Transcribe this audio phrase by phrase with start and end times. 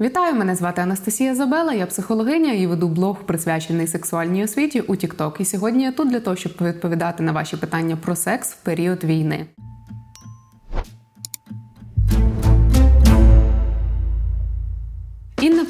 [0.00, 5.40] Вітаю, мене звати Анастасія Забела, я психологиня і веду блог присвячений сексуальній освіті у TikTok.
[5.40, 9.04] І сьогодні я тут для того, щоб відповідати на ваші питання про секс в період
[9.04, 9.46] війни.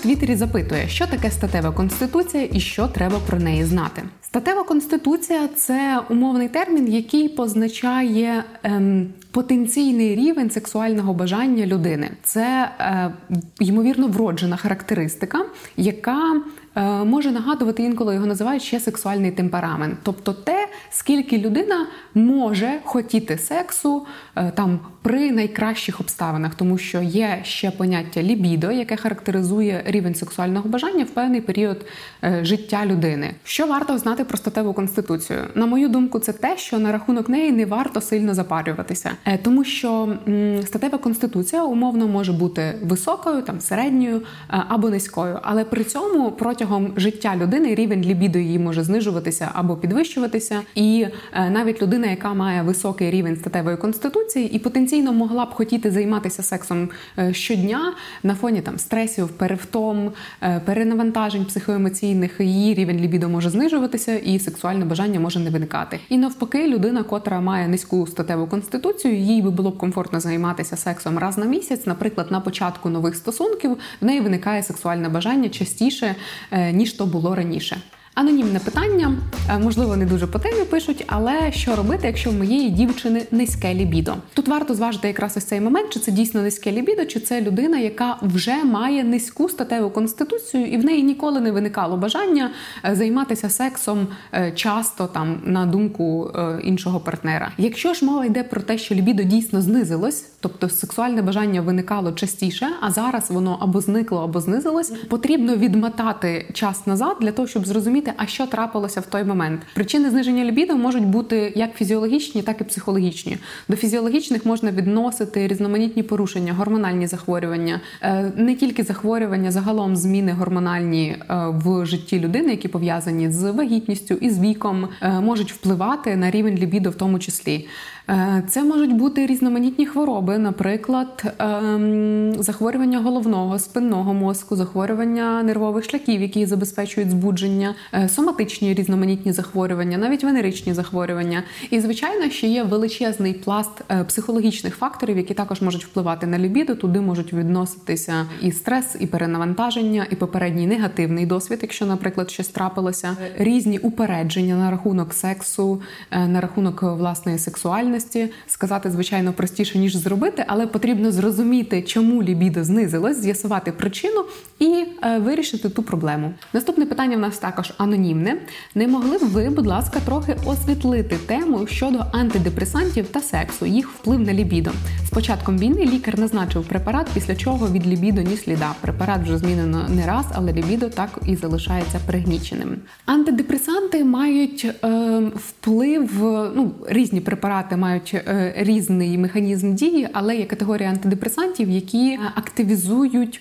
[0.05, 4.03] Твіттері запитує, що таке статева конституція і що треба про неї знати.
[4.23, 12.11] Статева конституція це умовний термін, який позначає ем, потенційний рівень сексуального бажання людини.
[12.23, 13.15] Це е,
[13.61, 15.45] ймовірно вроджена характеристика,
[15.77, 16.43] яка
[16.77, 23.39] е, може нагадувати інколи його називають ще сексуальний темперамент, тобто те, скільки людина може хотіти
[23.39, 30.15] сексу е, там при найкращих обставинах, тому що є ще поняття лібідо, яке характеризує рівень
[30.15, 31.87] сексуального бажання в певний період
[32.25, 33.35] е, життя людини.
[33.45, 35.39] Що варто знати про статеву конституцію?
[35.55, 39.65] На мою думку, це те, що на рахунок неї не варто сильно запарюватися, е, тому
[39.65, 40.17] що
[40.65, 47.37] статева конституція умовно може бути високою, там середньою або низькою, але при цьому протягом життя
[47.37, 51.07] людини рівень лібідо її може знижуватися або підвищуватися, і
[51.51, 56.43] навіть людина, яка має високий рівень статевої конституції і потенційно потенційно могла б хотіти займатися
[56.43, 63.51] сексом е, щодня на фоні там стресів, перевтом, е, перенавантажень психоемоційних, її рівень лібідо може
[63.51, 66.01] знижуватися, і сексуальне бажання може не виникати.
[66.09, 71.19] І навпаки, людина, котра має низьку статеву конституцію, їй би було б комфортно займатися сексом
[71.19, 76.15] раз на місяць, наприклад, на початку нових стосунків в неї виникає сексуальне бажання частіше
[76.51, 77.77] е, ніж то було раніше.
[78.15, 79.17] Анонімне питання,
[79.51, 83.75] е, можливо, не дуже по темі пишуть, але що робити, якщо в моєї дівчини низьке
[83.75, 84.15] лібідо?
[84.35, 87.79] Тут варто зважити якраз ось цей момент, чи це дійсно низьке лібідо, чи це людина,
[87.79, 92.51] яка вже має низьку статеву конституцію, і в неї ніколи не виникало бажання
[92.85, 96.31] е, займатися сексом е, часто там на думку
[96.65, 97.53] іншого партнера.
[97.59, 102.69] Якщо ж мова йде про те, що лібідо дійсно знизилось, тобто сексуальне бажання виникало частіше,
[102.81, 108.04] а зараз воно або зникло, або знизилось, потрібно відмотати час назад для того, щоб зрозуміти
[108.05, 109.61] зрозуміти, а що трапилося в той момент.
[109.75, 113.39] Причини зниження лібіду можуть бути як фізіологічні, так і психологічні.
[113.69, 121.09] До фізіологічних можна відносити різноманітні порушення, гормональні захворювання, е, не тільки захворювання, загалом зміни гормональні
[121.09, 126.31] е, в житті людини, які пов'язані з вагітністю і з віком, е, можуть впливати на
[126.31, 127.67] рівень лібіду в тому числі.
[128.09, 136.23] Е, це можуть бути різноманітні хвороби, наприклад, ем, захворювання головного, спинного мозку, захворювання нервових шляхів,
[136.23, 141.43] які забезпечують збудження, е, соматичні різноманітні захворювання, навіть венеричні захворювання.
[141.71, 146.75] І, звичайно, ще є величезний пласт е, психологічних факторів, які також можуть впливати на лібіду.
[146.75, 153.17] Туди можуть відноситися і стрес, і перенавантаження, і попередній негативний досвід, якщо, наприклад, щось трапилося,
[153.39, 160.45] різні упередження на рахунок сексу, на рахунок власної сексуальності сексуальності сказати, звичайно, простіше ніж зробити,
[160.47, 164.25] але потрібно зрозуміти, чому лібідо знизилось, з'ясувати причину
[164.59, 166.35] і е, вирішити ту проблему.
[166.53, 168.37] Наступне питання в нас також анонімне.
[168.75, 174.21] Не могли б ви, будь ласка, трохи освітлити тему щодо антидепресантів та сексу, їх вплив
[174.21, 174.71] на лібідо.
[175.07, 178.75] З початком війни лікар назначив препарат, після чого від лібідо ні сліда.
[178.81, 182.77] Препарат вже змінено не раз, але лібідо так і залишається пригніченим.
[183.07, 186.11] Антидепресанти мають е, вплив,
[186.57, 193.41] ну різні препарати мають е, різний механізм дії, але є категорія антидепресантів, які активізують.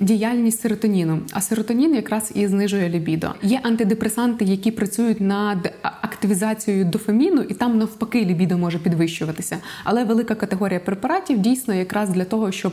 [0.00, 3.34] Діяльність серотоніну, а серотонін якраз і знижує лібідо.
[3.42, 9.58] Є антидепресанти, які працюють над активізацією дофаміну, і там навпаки лібідо може підвищуватися.
[9.84, 12.72] Але велика категорія препаратів дійсно якраз для того, щоб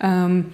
[0.00, 0.44] ем,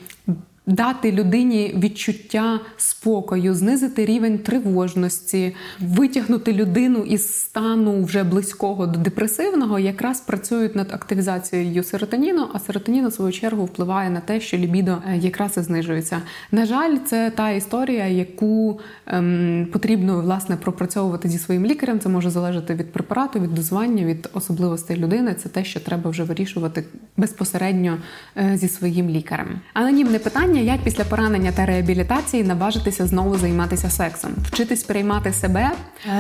[0.67, 9.79] Дати людині відчуття спокою, знизити рівень тривожності, витягнути людину із стану вже близького до депресивного,
[9.79, 14.99] якраз працюють над активізацією серотоніну, а серотонін, у свою чергу, впливає на те, що лібідо
[15.09, 16.23] е, якраз і знижується.
[16.53, 22.01] На жаль, це та історія, яку ем, потрібно власне пропрацьовувати зі своїм лікарем.
[22.01, 25.35] Це може залежати від препарату, від дозування, від особливостей людини.
[25.35, 26.85] Це те, що треба вже вирішувати
[27.17, 27.99] безпосередньо
[28.37, 29.61] е, зі своїм лікарем.
[29.75, 35.71] Анонімне питання питання, як після поранення та реабілітації наважитися знову займатися сексом, вчитись приймати себе.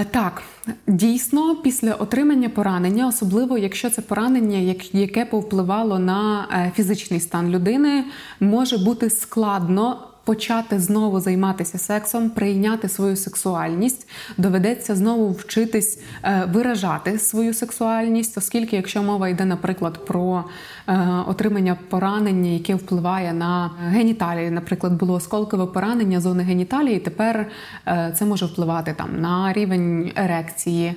[0.00, 0.43] Е, так,
[0.87, 8.05] дійсно, після отримання поранення, особливо якщо це поранення, яке повпливало на е, фізичний стан людини,
[8.40, 17.19] може бути складно почати знову займатися сексом, прийняти свою сексуальність, доведеться знову вчитись е, виражати
[17.19, 20.44] свою сексуальність, оскільки, якщо мова йде, наприклад, про
[20.88, 27.46] е, отримання поранення, яке впливає на геніталії, наприклад, було осколкове поранення зони геніталії, тепер
[27.86, 30.94] е, це може впливати там на рівень ерекції,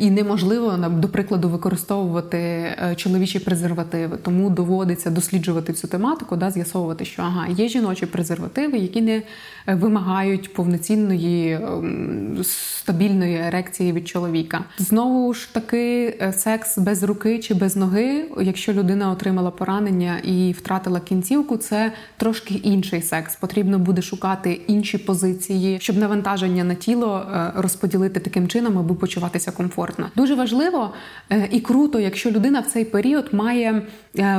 [0.00, 7.22] і неможливо до прикладу використовувати чоловічі презервативи, тому доводиться досліджувати цю тематику, да, з'ясовувати, що
[7.22, 9.22] ага, є жіночі презервативи, які не
[9.66, 14.64] е, вимагають повноцінної ем, стабільної ерекції від чоловіка.
[14.78, 20.52] Знову ж таки, е, секс без руки чи без ноги, якщо людина отримала поранення і
[20.52, 23.36] втратила кінцівку, це трошки інший секс.
[23.36, 29.52] Потрібно буде шукати інші позиції, щоб навантаження на тіло е, розподілити таким чином, аби почуватися
[29.52, 30.10] комфортно.
[30.16, 30.90] Дуже важливо
[31.50, 33.82] і круто, якщо людина в цей період має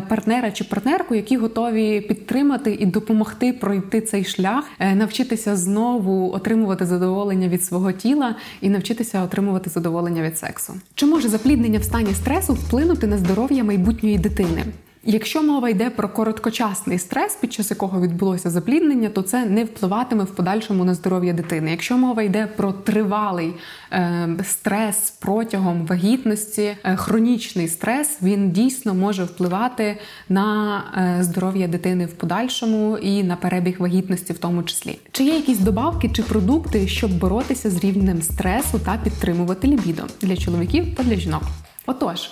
[0.09, 6.85] партнера чи партнерку, які готові підтримати і допомогти пройти цей шлях, е, навчитися знову отримувати
[6.85, 10.73] задоволення від свого тіла і навчитися отримувати задоволення від сексу.
[10.95, 14.63] Чи може запліднення в стані стресу вплинути на здоров'я майбутньої дитини?
[15.03, 20.23] Якщо мова йде про короткочасний стрес, під час якого відбулося запліднення, то це не впливатиме
[20.23, 21.71] в подальшому на здоров'я дитини.
[21.71, 23.53] Якщо мова йде про тривалий
[23.91, 29.97] е, стрес протягом вагітності, е, хронічний стрес, він дійсно може впливати
[30.29, 34.99] на е, здоров'я дитини в подальшому і на перебіг вагітності, в тому числі.
[35.11, 40.37] Чи є якісь добавки чи продукти, щоб боротися з рівнем стресу та підтримувати лібідо для
[40.37, 41.43] чоловіків та для жінок?
[41.85, 42.29] Отож.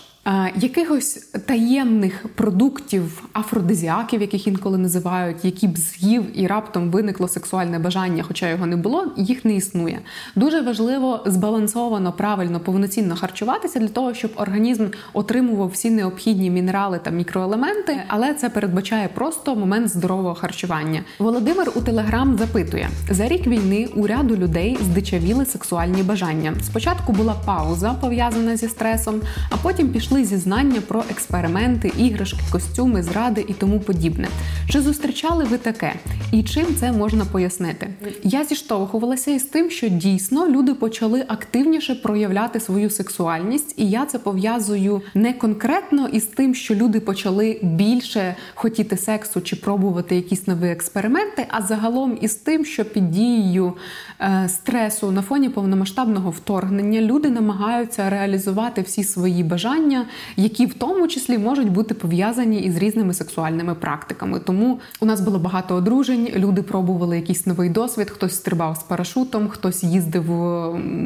[0.56, 1.14] Якихось
[1.46, 8.50] таємних продуктів, афродизіаків, яких інколи називають, які б з'їв і раптом виникло сексуальне бажання, хоча
[8.50, 10.00] його не було, їх не існує.
[10.36, 17.10] Дуже важливо збалансовано, правильно, повноцінно харчуватися для того, щоб організм отримував всі необхідні мінерали та
[17.10, 21.02] мікроелементи, але це передбачає просто момент здорового харчування.
[21.20, 26.54] Володимир у телеграм запитує: за рік війни у ряду людей здичавіли сексуальні бажання.
[26.64, 33.04] Спочатку була пауза пов'язана зі стресом, а потім пішли знайшли зізнання про експерименти, іграшки, костюми,
[33.04, 34.28] зради і тому подібне.
[34.70, 35.94] Чи зустрічали ви таке?
[36.32, 37.88] І чим це можна пояснити?
[38.24, 44.20] Я зіштовхувалася із тим, що дійсно люди почали активніше проявляти свою сексуальність, і я це
[44.20, 50.70] пов'язую не конкретно із тим, що люди почали більше хотіти сексу чи пробувати якісь нові
[50.70, 53.74] експерименти, а загалом із тим, що під дією
[54.22, 60.07] е, стресу на фоні повномасштабного вторгнення люди намагаються реалізувати всі свої бажання
[60.38, 64.40] які в тому числі можуть бути пов'язані із різними сексуальними практиками.
[64.40, 69.48] Тому у нас було багато одружень, люди пробували якийсь новий досвід, хтось стрибав з парашутом,
[69.48, 70.24] хтось їздив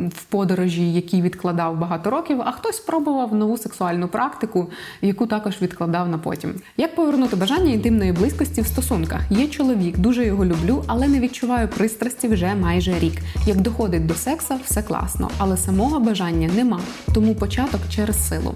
[0.07, 4.69] в подорожі, які відкладав багато років, а хтось пробував нову сексуальну практику,
[5.01, 6.53] яку також відкладав на потім.
[6.77, 9.21] Як повернути бажання інтимної близькості в стосунках?
[9.29, 13.13] Є чоловік, дуже його люблю, але не відчуваю пристрасті вже майже рік.
[13.45, 16.79] Як доходить до секса, все класно, але самого бажання нема,
[17.13, 18.55] тому початок через силу.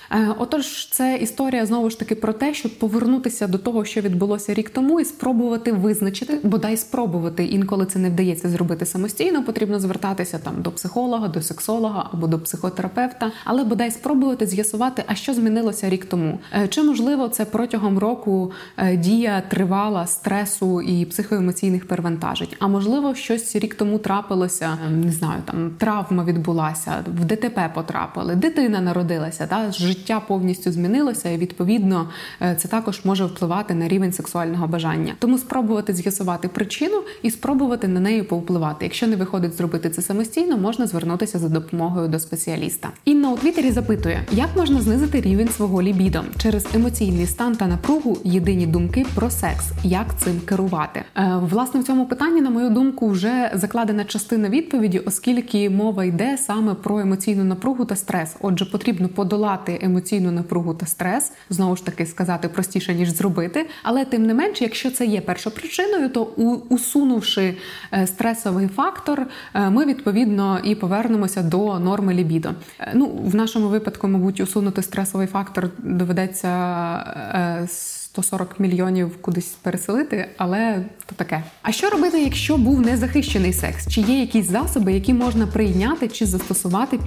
[0.13, 4.53] Е, отож, це історія знову ж таки про те, щоб повернутися до того, що відбулося
[4.53, 7.45] рік тому, і спробувати визначити, бодай спробувати.
[7.45, 9.43] Інколи це не вдається зробити самостійно.
[9.43, 15.15] Потрібно звертатися там до психолога, до сексолога або до психотерапевта, але бодай спробувати з'ясувати, а
[15.15, 16.39] що змінилося рік тому.
[16.53, 22.47] Е, чи можливо це протягом року е, дія тривала стресу і психоемоційних перевантажень?
[22.59, 28.81] А можливо, щось рік тому трапилося, не знаю, там травма відбулася, в ДТП потрапили, дитина
[28.81, 32.09] народилася, та життя життя повністю змінилося, і відповідно
[32.41, 35.13] е, це також може впливати на рівень сексуального бажання.
[35.19, 38.85] Тому спробувати з'ясувати причину і спробувати на неї повпливати.
[38.85, 42.89] Якщо не виходить зробити це самостійно, можна звернутися за допомогою до спеціаліста.
[43.05, 48.17] Інна у Твіттері запитує, як можна знизити рівень свого лібідо через емоційний стан та напругу
[48.23, 51.03] єдині думки про секс, як цим керувати.
[51.17, 56.37] Е, власне в цьому питанні, на мою думку, вже закладена частина відповіді, оскільки мова йде
[56.37, 58.35] саме про емоційну напругу та стрес.
[58.41, 59.90] Отже, потрібно подолати емоційну
[60.31, 63.69] напругу та стрес, знову ж таки сказати простіше ніж зробити.
[63.83, 66.23] Але тим не менше, якщо це є першопричиною, то
[66.69, 67.57] усунувши
[67.93, 72.49] е, стресовий фактор, е, ми відповідно і повернемося до норми лібідо.
[72.79, 76.47] Е, ну в нашому випадку, мабуть, усунути стресовий фактор доведеться.
[78.13, 81.43] 140 мільйонів кудись переселити, але то таке.
[81.61, 83.87] А що робити, якщо був незахищений секс?
[83.87, 86.99] Чи є якісь засоби, які можна прийняти чи застосувати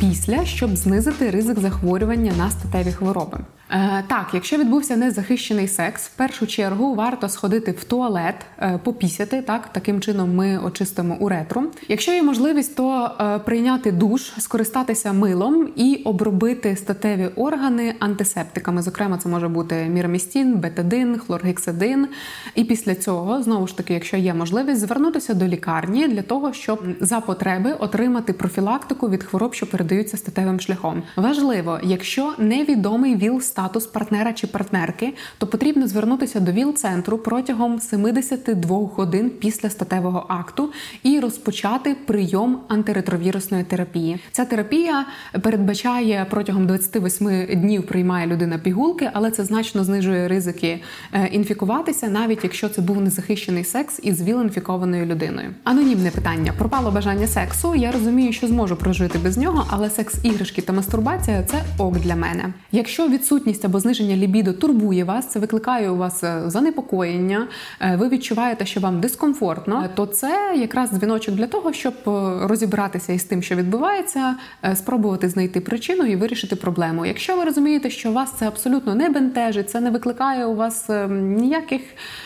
[0.00, 3.38] після, щоб знизити ризик захворювання на статеві хвороби?
[3.70, 9.42] Е, так, якщо відбувся незахищений секс, в першу чергу варто сходити в туалет, е, попісяти.
[9.42, 11.64] Так, таким чином ми очистимо уретру.
[11.88, 18.82] Якщо є можливість, то е, прийняти душ, скористатися милом і обробити статеві органи антисептиками.
[18.82, 22.08] Зокрема, це може бути мірамістін, бетадин, хлоргексидин.
[22.54, 26.82] І після цього, знову ж таки, якщо є можливість, звернутися до лікарні для того, щоб
[27.00, 31.02] за потреби отримати профілактику від хвороб, що передаються статевим шляхом.
[31.16, 38.76] Важливо, якщо невідомий ВІЛ статус партнера чи партнерки, то потрібно звернутися до ВІЛ-центру протягом 72
[38.78, 44.18] годин після статевого акту і розпочати прийом антиретровірусної терапії.
[44.32, 45.06] Ця терапія
[45.42, 50.80] передбачає протягом 28 днів приймає людина пігулки, але це значно знижує ризики
[51.12, 55.54] е, інфікуватися, навіть якщо це був незахищений секс із ВІЛ-інфікованою людиною.
[55.64, 57.74] Анонімне питання пропало бажання сексу.
[57.74, 62.16] Я розумію, що зможу прожити без нього, але секс, іграшки та мастурбація це ок для
[62.16, 62.52] мене.
[62.72, 63.08] Якщо
[63.44, 67.48] відсутність або зниження лібідо турбує вас, це викликає у вас е, занепокоєння,
[67.80, 71.94] е, ви відчуваєте, що вам дискомфортно, то це якраз дзвіночок для того, щоб
[72.42, 74.34] розібратися із тим, що відбувається,
[74.74, 77.06] спробувати знайти причину і вирішити проблему.
[77.06, 81.80] Якщо ви розумієте, що вас це абсолютно не бентежить, це не викликає у вас ніяких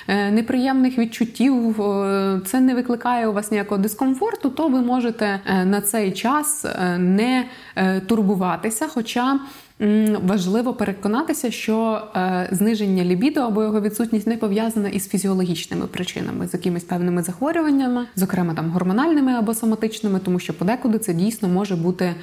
[0.08, 1.74] неприємних відчуттів,
[2.46, 6.66] це не викликає у вас ніякого дискомфорту, то ви можете на цей час
[6.98, 7.44] не
[8.06, 8.86] турбуватися.
[8.88, 9.40] Хоча
[10.22, 16.54] важливо переконатися, що е, зниження лібідо або його відсутність не пов'язана із фізіологічними причинами, з
[16.54, 22.14] якимись певними захворюваннями, зокрема там гормональними або соматичними, тому що подекуди це дійсно може бути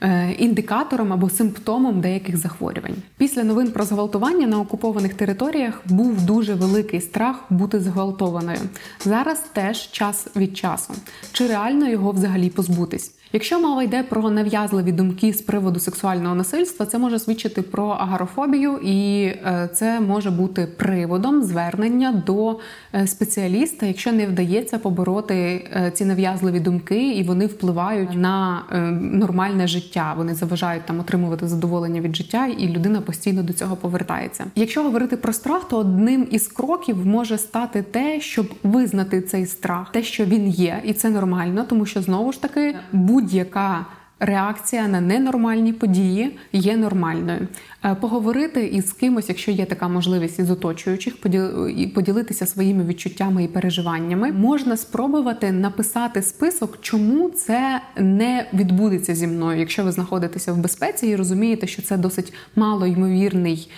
[0.00, 2.96] е, індикатором або симптомом деяких захворювань.
[3.16, 8.58] Після новин про зґвалтування на окупованих територіях був дуже великий страх бути зґвалтованою.
[9.04, 10.94] Зараз теж час від часу.
[11.32, 13.14] Чи реально його взагалі позбутись?
[13.34, 18.78] Якщо мова йде про нав'язливі думки з приводу сексуального насильства, це може свідчити про агарофобію,
[18.78, 22.58] і е, це може бути приводом звернення до
[22.94, 28.62] е, спеціаліста, якщо не вдається побороти е, ці нав'язливі думки, і вони впливають на
[29.00, 30.14] нормальне життя.
[30.16, 34.44] Вони заважають там отримувати задоволення від життя, і людина постійно до цього повертається.
[34.54, 39.92] Якщо говорити про страх, то одним із кроків може стати те, щоб визнати цей страх,
[39.92, 42.74] те, що він є, і це нормально, тому що знову ж таки
[43.22, 43.86] будь-яка
[44.20, 47.48] реакція на ненормальні події є нормальною.
[47.84, 51.20] Е, поговорити із кимось, якщо є така можливість із оточуючих,
[51.94, 59.58] поділитися своїми відчуттями і переживаннями, можна спробувати написати список, чому це не відбудеться зі мною,
[59.58, 63.70] якщо ви знаходитеся в безпеці і розумієте, що це досить малоймовірний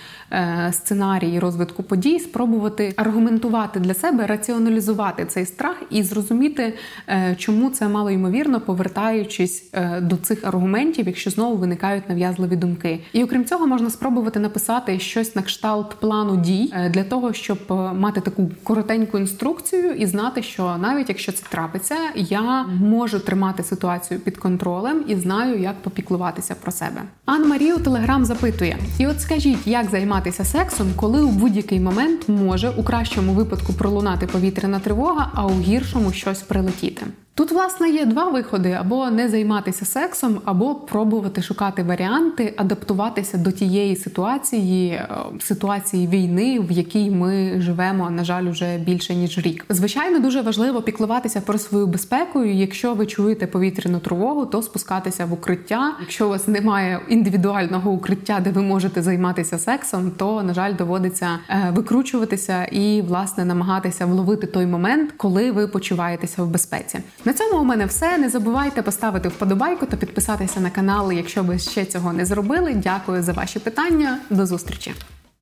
[0.72, 6.74] сценарій розвитку подій, спробувати аргументувати для себе, раціоналізувати цей страх і зрозуміти,
[7.08, 13.00] е, чому це малоймовірно, повертаючись до цих аргументів, якщо знову виникають нав'язливі думки.
[13.12, 17.58] І окрім цього, можна спробувати написати щось на кшталт плану дій е, для того, щоб
[17.70, 23.62] е, мати таку коротеньку інструкцію і знати, що навіть якщо це трапиться, я можу тримати
[23.62, 27.02] ситуацію під контролем і знаю, як попіклуватися про себе.
[27.24, 29.90] Ан Марі у Телеграм запитує: і от скажіть, як
[30.24, 35.60] займатися сексом, коли у будь-який момент може у кращому випадку пролунати повітряна тривога, а у
[35.60, 37.06] гіршому щось прилетіти.
[37.36, 43.50] Тут, власне, є два виходи: або не займатися сексом, або пробувати шукати варіанти, адаптуватися до
[43.50, 45.08] тієї ситуації, е,
[45.40, 49.64] ситуації війни, в якій ми живемо, на жаль, уже більше ніж рік.
[49.68, 52.44] Звичайно, дуже важливо піклуватися про свою безпеку.
[52.44, 55.92] Якщо ви чуєте повітряну тривогу, то спускатися в укриття.
[56.00, 61.28] Якщо у вас немає індивідуального укриття, де ви можете займатися сексом, то на жаль доводиться
[61.48, 67.00] е, викручуватися і власне намагатися вловити той момент, коли ви почуваєтеся в безпеці.
[67.24, 68.18] На цьому у мене все.
[68.18, 72.74] Не забувайте поставити вподобайку та підписатися на канал, якщо ви ще цього не зробили.
[72.74, 74.18] Дякую за ваші питання.
[74.30, 74.94] До зустрічі.